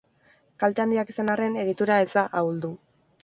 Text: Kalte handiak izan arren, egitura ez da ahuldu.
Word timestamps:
Kalte 0.63 0.83
handiak 0.85 1.11
izan 1.13 1.29
arren, 1.35 1.59
egitura 1.65 1.97
ez 2.05 2.09
da 2.17 2.25
ahuldu. 2.41 2.75